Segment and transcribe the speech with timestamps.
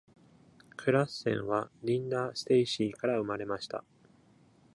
[0.77, 3.83] クラッセンはリンダ・ステイシーから生まれました。